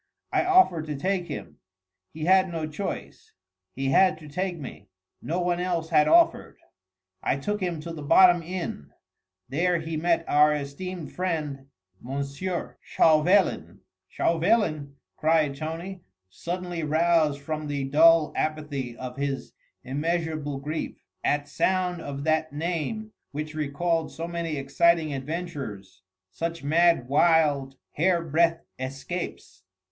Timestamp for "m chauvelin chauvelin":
12.03-14.95